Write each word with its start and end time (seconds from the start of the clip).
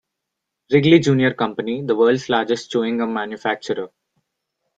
Wrigley 0.71 0.97
Junior 0.97 1.31
Company, 1.35 1.83
the 1.83 1.95
world's 1.95 2.27
largest 2.27 2.71
chewing-gum 2.71 3.13
manufacturer. 3.13 3.89